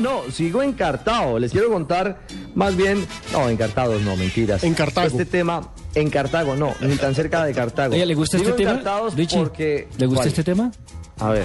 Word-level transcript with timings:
no, 0.00 0.22
sigo 0.30 0.62
encartado. 0.62 1.38
Les 1.38 1.52
quiero 1.52 1.70
contar 1.70 2.20
más 2.54 2.76
bien, 2.76 3.06
no, 3.32 3.48
encartados 3.48 4.02
no, 4.02 4.16
mentiras. 4.16 4.64
En 4.64 4.74
Cartago. 4.74 5.06
Este 5.08 5.24
tema, 5.26 5.72
en 5.94 6.10
Cartago, 6.10 6.56
no, 6.56 6.74
ni 6.80 6.96
tan 6.96 7.14
cerca 7.14 7.44
de 7.44 7.52
Cartago. 7.54 7.94
Oye, 7.94 8.06
¿le 8.06 8.14
gusta 8.14 8.38
Sigo 8.38 8.50
este 8.50 8.64
tema? 8.64 9.08
Richie, 9.14 9.38
porque... 9.38 9.88
¿Le 9.98 10.06
gusta 10.06 10.20
¿Cuál? 10.22 10.28
este 10.28 10.44
tema? 10.44 10.72
A 11.18 11.28
ver, 11.30 11.44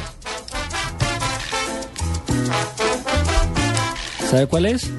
¿Sabe 4.29 4.47
cuál 4.47 4.65
es? 4.65 4.90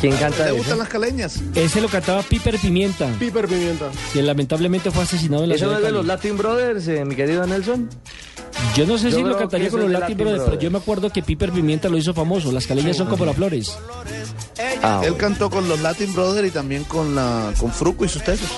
¿quién 0.00 0.14
canta 0.16 0.44
¿Te 0.46 0.52
gustan 0.52 0.78
las 0.78 0.88
caleñas? 0.88 1.40
Ese 1.54 1.80
lo 1.80 1.88
cantaba 1.88 2.22
Piper 2.22 2.58
Pimienta, 2.58 3.08
Piper 3.18 3.46
Pimienta. 3.46 3.90
que 4.12 4.22
lamentablemente 4.22 4.90
fue 4.90 5.04
asesinado 5.04 5.44
en 5.44 5.50
la 5.50 5.54
¿Eso 5.54 5.66
no 5.66 5.72
es 5.72 5.78
de 5.78 5.86
de 5.86 5.92
los. 5.92 6.04
Latin 6.06 6.36
Brothers, 6.36 6.88
eh, 6.88 7.04
mi 7.04 7.14
querido 7.14 7.46
Nelson? 7.46 7.88
Yo 8.76 8.84
no 8.84 8.98
sé 8.98 9.10
Yo 9.10 9.16
si 9.16 9.22
lo 9.24 9.38
cantaría 9.38 9.70
con 9.70 9.80
los 9.80 9.90
Latin 9.90 10.00
Latin 10.10 10.18
Brothers, 10.18 10.44
pero 10.44 10.60
yo 10.60 10.70
me 10.70 10.78
acuerdo 10.78 11.08
que 11.10 11.22
Piper 11.22 11.50
Pimienta 11.50 11.88
lo 11.88 11.96
hizo 11.96 12.12
famoso. 12.12 12.52
Las 12.52 12.66
caleñas 12.66 12.98
son 12.98 13.06
como 13.08 13.24
las 13.24 13.34
flores. 13.34 13.78
Ah, 14.82 15.00
Él 15.02 15.16
cantó 15.16 15.48
con 15.48 15.66
los 15.66 15.80
Latin 15.80 16.12
Brothers 16.12 16.48
y 16.48 16.50
también 16.50 16.84
con 16.84 17.14
la 17.14 17.54
con 17.58 17.72
Fruco 17.72 18.04
y 18.04 18.08
sus 18.08 18.22
tesos. 18.22 18.50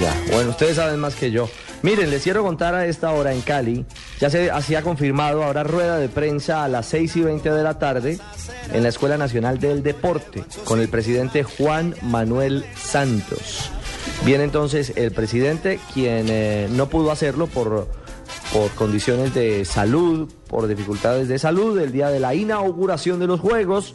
Ya, 0.00 0.14
bueno, 0.32 0.50
ustedes 0.50 0.76
saben 0.76 1.00
más 1.00 1.16
que 1.16 1.32
yo. 1.32 1.48
Miren, 1.82 2.10
les 2.10 2.22
quiero 2.22 2.44
contar 2.44 2.76
a 2.76 2.86
esta 2.86 3.10
hora 3.10 3.32
en 3.32 3.40
Cali, 3.40 3.84
ya 4.20 4.30
se 4.30 4.52
hacía 4.52 4.82
confirmado, 4.82 5.42
habrá 5.42 5.64
rueda 5.64 5.98
de 5.98 6.08
prensa 6.08 6.62
a 6.62 6.68
las 6.68 6.86
6 6.86 7.16
y 7.16 7.20
20 7.22 7.50
de 7.50 7.62
la 7.64 7.80
tarde 7.80 8.20
en 8.72 8.84
la 8.84 8.88
Escuela 8.88 9.18
Nacional 9.18 9.58
del 9.58 9.82
Deporte 9.82 10.44
con 10.62 10.80
el 10.80 10.88
presidente 10.88 11.42
Juan 11.42 11.96
Manuel 12.02 12.64
Santos. 12.76 13.70
Viene 14.24 14.44
entonces 14.44 14.92
el 14.94 15.10
presidente, 15.10 15.80
quien 15.92 16.26
eh, 16.28 16.68
no 16.70 16.88
pudo 16.88 17.10
hacerlo 17.10 17.48
por, 17.48 17.88
por 18.52 18.70
condiciones 18.72 19.32
de 19.34 19.64
salud, 19.64 20.30
por 20.48 20.66
dificultades 20.66 21.28
de 21.28 21.38
salud, 21.38 21.78
el 21.78 21.90
día 21.90 22.10
de 22.10 22.20
la 22.20 22.34
inauguración 22.34 23.18
de 23.18 23.26
los 23.26 23.40
Juegos, 23.40 23.94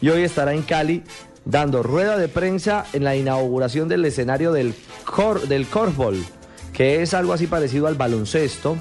y 0.00 0.10
hoy 0.10 0.22
estará 0.22 0.54
en 0.54 0.62
Cali 0.62 1.02
dando 1.44 1.82
rueda 1.82 2.16
de 2.16 2.28
prensa 2.28 2.86
en 2.92 3.04
la 3.04 3.16
inauguración 3.16 3.88
del 3.88 4.04
escenario 4.04 4.52
del, 4.52 4.74
cor, 5.04 5.48
del 5.48 5.66
que 6.72 7.02
es 7.02 7.14
algo 7.14 7.32
así 7.32 7.46
parecido 7.46 7.86
al 7.86 7.94
baloncesto, 7.94 8.76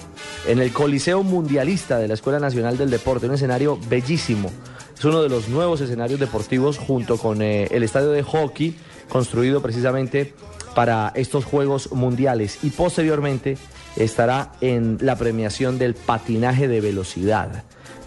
en 0.47 0.59
el 0.59 0.71
Coliseo 0.71 1.23
Mundialista 1.23 1.97
de 1.97 2.07
la 2.07 2.13
Escuela 2.13 2.39
Nacional 2.39 2.77
del 2.77 2.89
Deporte, 2.89 3.25
un 3.25 3.33
escenario 3.33 3.79
bellísimo. 3.87 4.51
Es 4.97 5.05
uno 5.05 5.21
de 5.23 5.29
los 5.29 5.49
nuevos 5.49 5.81
escenarios 5.81 6.19
deportivos 6.19 6.77
junto 6.77 7.17
con 7.17 7.41
eh, 7.41 7.67
el 7.71 7.83
estadio 7.83 8.11
de 8.11 8.23
hockey, 8.23 8.75
construido 9.09 9.61
precisamente 9.61 10.33
para 10.75 11.11
estos 11.15 11.45
Juegos 11.45 11.91
Mundiales. 11.91 12.59
Y 12.63 12.69
posteriormente 12.69 13.57
estará 13.95 14.51
en 14.61 14.99
la 15.01 15.15
premiación 15.15 15.79
del 15.79 15.95
patinaje 15.95 16.67
de 16.67 16.81
velocidad. 16.81 17.63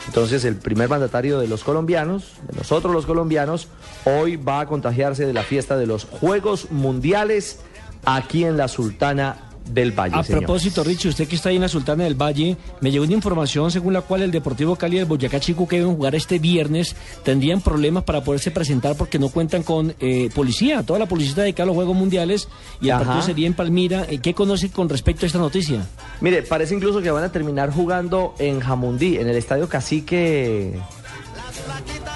Entonces 0.07 0.45
el 0.45 0.57
primer 0.57 0.89
mandatario 0.89 1.39
de 1.41 1.49
los 1.49 1.65
colombianos, 1.65 2.35
de 2.49 2.57
nosotros 2.57 2.95
los 2.95 3.05
colombianos, 3.05 3.69
hoy 4.05 4.37
va 4.37 4.61
a 4.61 4.67
contagiarse 4.67 5.27
de 5.27 5.33
la 5.33 5.43
fiesta 5.43 5.77
de 5.77 5.87
los 5.87 6.05
Juegos 6.05 6.71
Mundiales 6.71 7.61
aquí 8.05 8.45
en 8.45 8.57
la 8.57 8.69
Sultana 8.69 9.48
del 9.71 9.93
Valle. 9.93 10.15
A 10.17 10.23
señor. 10.23 10.41
propósito, 10.43 10.83
Richie, 10.85 11.09
usted 11.11 11.29
que 11.29 11.37
está 11.37 11.49
ahí 11.51 11.57
en 11.57 11.63
la 11.63 11.69
Sultana 11.69 12.05
del 12.05 12.15
Valle, 12.15 12.57
me 12.81 12.91
llegó 12.91 13.05
una 13.05 13.15
información 13.15 13.71
según 13.71 13.93
la 13.93 14.01
cual 14.03 14.23
el 14.23 14.31
Deportivo 14.31 14.77
Cali 14.77 14.97
y 14.97 15.01
el 15.01 15.05
Boyacá 15.07 15.41
Chico 15.41 15.67
que 15.69 15.79
deben 15.79 15.95
jugar 15.95 16.15
este 16.15 16.39
viernes 16.39 16.97
tendrían 17.25 17.61
problemas 17.61 18.05
para 18.05 18.23
poderse 18.23 18.51
presentar 18.51 18.97
porque 18.97 19.19
no 19.19 19.29
cuentan 19.29 19.63
con 19.63 19.95
eh, 20.01 20.31
policía. 20.35 20.83
Toda 20.83 20.99
la 20.99 21.07
policía 21.07 21.31
está 21.31 21.43
dedicada 21.43 21.65
a 21.65 21.67
los 21.67 21.77
Juegos 21.77 21.97
Mundiales 21.97 22.49
y 22.81 22.87
el 22.87 22.93
Ajá. 22.93 23.05
partido 23.05 23.23
sería 23.23 23.47
en 23.47 23.55
Palmira. 23.55 24.07
Eh, 24.09 24.19
¿Qué 24.19 24.35
conoce 24.35 24.71
con 24.71 24.89
respecto 24.89 25.25
a 25.25 25.27
esta 25.27 25.39
noticia? 25.39 25.87
Mire, 26.21 26.43
parece 26.43 26.75
incluso 26.75 27.01
que 27.01 27.11
van 27.11 27.25
a 27.25 27.33
terminar 27.33 27.71
jugando 27.71 28.35
en 28.39 28.61
Jamundí, 28.61 29.17
en 29.17 29.29
el 29.29 29.37
Estadio 29.37 29.69
Cacique. 29.69 30.79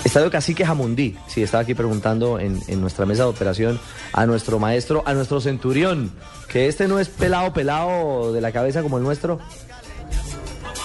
Estadio 0.05 0.31
Cacique 0.31 0.65
Jamundí. 0.65 1.17
Sí, 1.29 1.43
estaba 1.43 1.63
aquí 1.63 1.75
preguntando 1.75 2.39
en, 2.39 2.61
en 2.67 2.81
nuestra 2.81 3.07
mesa 3.07 3.23
de 3.23 3.31
operación 3.31 3.81
a 4.13 4.27
nuestro 4.27 4.59
maestro, 4.59 5.03
a 5.07 5.15
nuestro 5.15 5.41
centurión, 5.41 6.13
que 6.49 6.69
este 6.69 6.89
no 6.89 6.99
es 6.99 7.09
pelado, 7.09 7.53
pelado 7.53 8.33
de 8.33 8.41
la 8.41 8.53
cabeza 8.53 8.83
como 8.83 8.99
el 8.99 9.05
nuestro. 9.05 9.39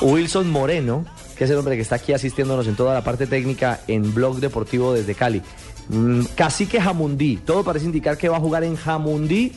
Wilson 0.01 0.49
Moreno, 0.49 1.05
que 1.37 1.43
es 1.43 1.49
el 1.49 1.57
hombre 1.57 1.75
que 1.75 1.81
está 1.81 1.95
aquí 1.95 2.13
asistiéndonos 2.13 2.67
en 2.67 2.75
toda 2.75 2.93
la 2.93 3.03
parte 3.03 3.27
técnica 3.27 3.81
en 3.87 4.13
Blog 4.13 4.39
Deportivo 4.39 4.93
desde 4.93 5.15
Cali. 5.15 5.41
Mm, 5.89 6.21
Cacique 6.35 6.79
Jamundí, 6.79 7.37
todo 7.37 7.63
parece 7.63 7.85
indicar 7.85 8.17
que 8.17 8.29
va 8.29 8.37
a 8.37 8.39
jugar 8.39 8.63
en 8.63 8.75
Jamundí 8.75 9.53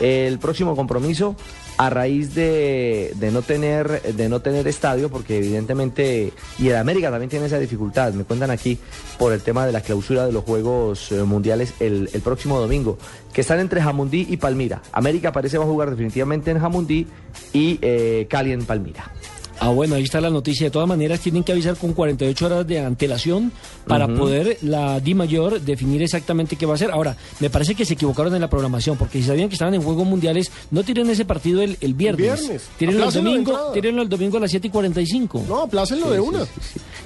el 0.00 0.38
próximo 0.38 0.76
compromiso 0.76 1.36
a 1.78 1.90
raíz 1.90 2.34
de, 2.34 3.12
de 3.16 3.30
no 3.30 3.42
tener 3.42 4.02
de 4.02 4.28
no 4.28 4.40
tener 4.40 4.66
estadio 4.66 5.10
porque 5.10 5.38
evidentemente 5.38 6.32
y 6.58 6.68
el 6.68 6.76
América 6.76 7.10
también 7.10 7.28
tiene 7.28 7.46
esa 7.46 7.58
dificultad 7.58 8.12
me 8.14 8.24
cuentan 8.24 8.50
aquí 8.50 8.78
por 9.18 9.32
el 9.32 9.42
tema 9.42 9.66
de 9.66 9.72
la 9.72 9.80
clausura 9.80 10.26
de 10.26 10.32
los 10.32 10.44
Juegos 10.44 11.12
eh, 11.12 11.22
Mundiales 11.22 11.74
el, 11.80 12.08
el 12.12 12.20
próximo 12.22 12.58
domingo 12.58 12.98
que 13.32 13.42
están 13.42 13.60
entre 13.60 13.82
Jamundí 13.82 14.26
y 14.30 14.38
Palmira. 14.38 14.80
América 14.92 15.30
parece 15.30 15.58
va 15.58 15.64
a 15.64 15.66
jugar 15.66 15.90
definitivamente 15.90 16.50
en 16.50 16.58
Jamundí 16.58 17.06
y 17.52 17.78
eh, 17.82 18.26
Cali 18.30 18.52
en 18.52 18.64
Palmira 18.64 19.12
Ah, 19.58 19.68
bueno, 19.70 19.94
ahí 19.94 20.02
está 20.04 20.20
la 20.20 20.30
noticia. 20.30 20.66
De 20.66 20.70
todas 20.70 20.86
maneras, 20.88 21.20
tienen 21.20 21.42
que 21.42 21.52
avisar 21.52 21.76
con 21.76 21.92
48 21.92 22.46
horas 22.46 22.66
de 22.66 22.80
antelación 22.80 23.52
para 23.86 24.06
poder 24.06 24.58
la 24.62 25.00
Di 25.00 25.14
Mayor 25.14 25.60
definir 25.60 26.02
exactamente 26.02 26.56
qué 26.56 26.66
va 26.66 26.72
a 26.72 26.74
hacer. 26.76 26.90
Ahora, 26.90 27.16
me 27.40 27.48
parece 27.50 27.74
que 27.74 27.84
se 27.84 27.94
equivocaron 27.94 28.34
en 28.34 28.40
la 28.40 28.50
programación, 28.50 28.96
porque 28.96 29.18
si 29.20 29.26
sabían 29.28 29.48
que 29.48 29.54
estaban 29.54 29.74
en 29.74 29.82
Juegos 29.82 30.06
Mundiales, 30.06 30.50
no 30.70 30.82
tiren 30.82 31.08
ese 31.10 31.24
partido 31.24 31.62
el, 31.62 31.76
el 31.80 31.94
viernes. 31.94 32.40
viernes. 32.40 32.68
Tírenlo 32.78 33.08
el 33.08 33.12
domingo, 33.14 33.72
tírenlo 33.72 34.02
el 34.02 34.08
domingo 34.08 34.36
a 34.36 34.40
las 34.40 34.50
7 34.50 34.66
y 34.66 34.70
45. 34.70 35.44
No, 35.48 35.62
aplácenlo 35.62 36.10
de 36.10 36.20
una. 36.20 36.40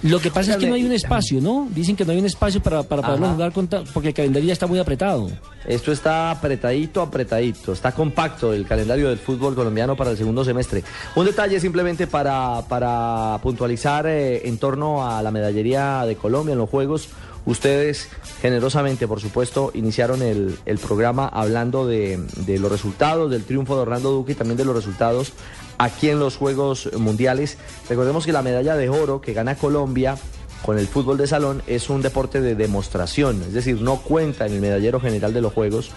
Lo 0.02 0.18
que 0.18 0.30
pasa 0.30 0.52
es 0.52 0.56
que 0.56 0.66
no 0.66 0.74
hay 0.74 0.84
un 0.84 0.92
espacio, 0.92 1.40
¿no? 1.40 1.68
Dicen 1.74 1.94
que 1.94 2.04
no 2.04 2.12
hay 2.12 2.18
un 2.18 2.26
espacio 2.26 2.62
para, 2.62 2.82
para 2.82 3.02
poderlo 3.02 3.28
jugar 3.32 3.52
con 3.52 3.68
ta- 3.68 3.84
porque 3.92 4.08
el 4.08 4.14
calendario 4.14 4.46
ya 4.48 4.54
está 4.54 4.66
muy 4.66 4.78
apretado. 4.78 5.30
Esto 5.66 5.92
está 5.92 6.30
apretadito, 6.30 7.02
apretadito. 7.02 7.72
Está 7.74 7.92
compacto 7.92 8.52
el 8.54 8.66
calendario 8.66 9.10
del 9.10 9.18
fútbol 9.18 9.54
colombiano 9.54 9.94
para 9.96 10.10
el 10.12 10.16
segundo 10.16 10.42
semestre. 10.42 10.82
Un 11.16 11.26
detalle 11.26 11.60
simplemente 11.60 12.06
para, 12.06 12.49
para 12.68 13.38
puntualizar 13.42 14.06
eh, 14.06 14.48
en 14.48 14.58
torno 14.58 15.08
a 15.08 15.22
la 15.22 15.30
medallería 15.30 16.04
de 16.04 16.16
Colombia 16.16 16.52
en 16.52 16.58
los 16.58 16.70
Juegos. 16.70 17.08
Ustedes 17.46 18.08
generosamente, 18.42 19.08
por 19.08 19.20
supuesto, 19.20 19.70
iniciaron 19.74 20.22
el, 20.22 20.58
programa 20.82 21.26
hablando 21.26 21.86
de, 21.86 22.18
de 22.36 22.58
los 22.58 22.70
resultados, 22.70 23.30
del 23.30 23.44
triunfo 23.44 23.76
de 23.76 23.82
Orlando 23.82 24.10
Duque 24.10 24.32
y 24.32 24.34
también 24.34 24.58
de 24.58 24.64
los 24.64 24.74
resultados 24.74 25.32
aquí 25.78 26.10
en 26.10 26.18
los 26.18 26.36
Juegos 26.36 26.90
Mundiales. 26.98 27.56
Recordemos 27.88 28.26
que 28.26 28.32
la 28.32 28.42
medalla 28.42 28.76
de 28.76 28.90
oro 28.90 29.20
que 29.20 29.32
gana 29.32 29.54
Colombia 29.56 30.16
con 30.62 30.78
el 30.78 30.86
fútbol 30.86 31.16
de 31.16 31.26
salón 31.26 31.62
es 31.66 31.88
un 31.88 32.02
deporte 32.02 32.40
de 32.40 32.54
demostración, 32.54 33.42
es 33.42 33.54
decir, 33.54 33.80
no 33.80 33.96
cuenta 33.96 34.46
en 34.46 34.52
el 34.52 34.60
medallero 34.60 35.00
general 35.00 35.32
de 35.32 35.40
los 35.40 35.52
Juegos. 35.52 35.90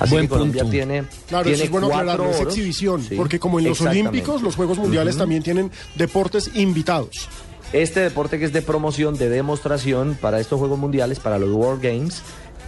Así 0.00 0.10
Buen 0.12 0.24
que 0.24 0.28
Colombia 0.28 0.62
punto. 0.62 0.72
tiene, 0.72 1.04
Claro, 1.28 1.44
tiene 1.44 1.56
eso 1.56 1.64
es 1.64 1.70
bueno 1.70 1.86
aclararlo, 1.86 2.30
es 2.30 2.40
exhibición, 2.40 3.02
Sí, 3.02 3.14
porque 3.16 3.38
como 3.38 3.58
en 3.58 3.68
los. 3.68 3.80
Olímpicos, 3.80 4.42
los 4.42 4.56
Juegos 4.56 4.78
Mundiales 4.78 5.16
también 5.16 5.42
tienen 5.42 5.70
deportes 5.94 6.50
invitados. 6.54 7.28
Este 7.72 8.00
deporte 8.00 8.38
que 8.38 8.44
es 8.44 8.52
de 8.52 8.62
promoción, 8.62 9.16
de 9.16 9.28
demostración 9.28 10.16
para 10.20 10.38
estos 10.38 10.58
Juegos 10.58 10.78
Mundiales, 10.78 11.18
para 11.18 11.38
los 11.38 11.50
World 11.50 11.82
Games, 11.82 12.22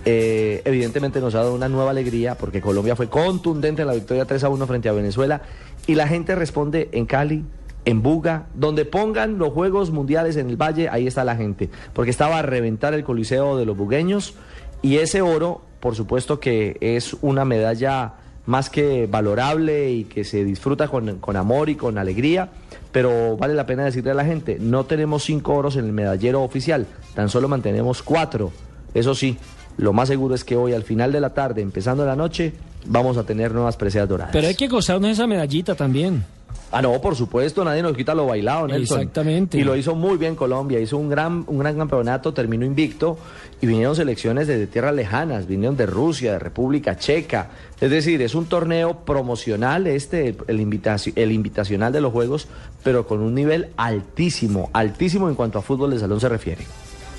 eh, 0.04 0.62
evidentemente 0.64 1.20
nos 1.20 1.34
ha 1.34 1.38
dado 1.38 1.54
una 1.54 1.68
nueva 1.68 1.90
alegría 1.90 2.36
porque 2.36 2.60
Colombia 2.60 2.94
fue 2.96 3.08
contundente 3.08 3.82
en 3.82 3.88
la 3.88 3.94
victoria 3.94 4.24
3 4.24 4.44
a 4.44 4.48
1 4.48 4.66
frente 4.66 4.88
a 4.88 4.92
Venezuela 4.92 5.42
y 5.86 5.96
la 5.96 6.06
gente 6.06 6.34
responde 6.34 6.88
en 6.92 7.06
Cali, 7.06 7.44
en 7.84 8.02
Buga, 8.02 8.46
donde 8.54 8.84
pongan 8.84 9.38
los 9.38 9.52
Juegos 9.52 9.90
Mundiales 9.90 10.36
en 10.36 10.48
el 10.48 10.56
Valle, 10.56 10.88
ahí 10.88 11.06
está 11.06 11.24
la 11.24 11.36
gente, 11.36 11.70
porque 11.92 12.10
estaba 12.10 12.38
a 12.38 12.42
reventar 12.42 12.94
el 12.94 13.04
Coliseo 13.04 13.56
de 13.56 13.64
los 13.66 13.76
bugueños 13.76 14.34
y 14.82 14.96
ese 14.98 15.22
oro, 15.22 15.62
por 15.86 15.94
supuesto 15.94 16.40
que 16.40 16.76
es 16.80 17.16
una 17.20 17.44
medalla 17.44 18.14
más 18.46 18.70
que 18.70 19.06
valorable 19.06 19.92
y 19.92 20.02
que 20.02 20.24
se 20.24 20.42
disfruta 20.42 20.88
con, 20.88 21.36
amor 21.36 21.68
y 21.68 21.76
con 21.76 21.96
alegría, 21.96 22.48
pero 22.90 23.36
vale 23.36 23.54
la 23.54 23.66
pena 23.66 23.84
decirle 23.84 24.10
a 24.10 24.14
la 24.14 24.24
gente, 24.24 24.56
no 24.58 24.84
tenemos 24.84 25.22
cinco 25.22 25.54
oros 25.54 25.76
en 25.76 25.84
el 25.84 25.92
medallero 25.92 26.42
oficial, 26.42 26.88
tan 27.14 27.28
solo 27.28 27.46
mantenemos 27.46 28.02
cuatro. 28.02 28.50
Eso 28.94 29.14
sí, 29.14 29.38
lo 29.76 29.92
más 29.92 30.08
seguro 30.08 30.34
es 30.34 30.42
que 30.42 30.56
hoy 30.56 30.72
al 30.72 30.82
final 30.82 31.12
de 31.12 31.20
la 31.20 31.34
tarde, 31.34 31.62
empezando 31.62 32.04
la 32.04 32.16
noche, 32.16 32.52
vamos 32.86 33.16
a 33.16 33.22
tener 33.22 33.52
nuevas 33.52 33.76
preseas 33.76 34.08
doradas. 34.08 34.32
Pero 34.32 34.48
hay 34.48 34.56
que 34.56 34.66
gozarnos 34.66 35.12
esa 35.12 35.28
medallita 35.28 35.76
también. 35.76 36.24
Ah, 36.72 36.82
no, 36.82 37.00
por 37.00 37.14
supuesto, 37.14 37.64
nadie 37.64 37.80
nos 37.82 37.96
quita 37.96 38.14
lo 38.14 38.26
bailado, 38.26 38.66
Nelson. 38.66 38.98
Exactamente. 39.00 39.56
Y 39.56 39.64
lo 39.64 39.76
hizo 39.76 39.94
muy 39.94 40.16
bien 40.18 40.34
Colombia, 40.34 40.80
hizo 40.80 40.98
un 40.98 41.08
gran, 41.08 41.44
un 41.46 41.58
gran 41.60 41.76
campeonato, 41.78 42.34
terminó 42.34 42.66
invicto 42.66 43.18
y 43.62 43.66
vinieron 43.66 43.94
selecciones 43.96 44.46
desde 44.48 44.66
tierras 44.66 44.94
lejanas, 44.94 45.46
vinieron 45.46 45.76
de 45.76 45.86
Rusia, 45.86 46.32
de 46.32 46.38
República 46.40 46.96
Checa. 46.98 47.50
Es 47.80 47.90
decir, 47.90 48.20
es 48.20 48.34
un 48.34 48.46
torneo 48.46 48.98
promocional 49.04 49.86
este, 49.86 50.28
el, 50.30 50.36
el, 50.48 50.60
invitaci- 50.60 51.12
el 51.14 51.30
invitacional 51.32 51.92
de 51.92 52.00
los 52.00 52.12
Juegos, 52.12 52.48
pero 52.82 53.06
con 53.06 53.20
un 53.20 53.34
nivel 53.34 53.68
altísimo, 53.76 54.68
altísimo 54.72 55.28
en 55.28 55.34
cuanto 55.36 55.58
a 55.60 55.62
fútbol 55.62 55.92
de 55.92 56.00
salón 56.00 56.20
se 56.20 56.28
refiere. 56.28 56.64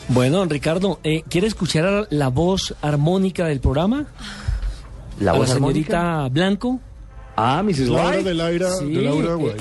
Bueno, 0.09 0.43
Ricardo, 0.45 0.99
eh, 1.03 1.23
¿quiere 1.29 1.47
escuchar 1.47 2.07
la 2.11 2.27
voz 2.27 2.75
armónica 2.81 3.45
del 3.45 3.59
programa? 3.59 4.05
La 5.19 5.31
¿A 5.31 5.35
voz 5.35 5.49
la 5.49 5.55
armónica? 5.55 5.99
señorita 5.99 6.29
Blanco. 6.29 6.79
Ah, 7.39 7.61
Mrs. 7.61 7.87
Laura 7.87 8.23
de 8.23 8.33
Laura, 8.33 8.71
Sí, 8.77 8.89
de 8.91 9.01
Laura 9.03 9.33
eh, 9.33 9.57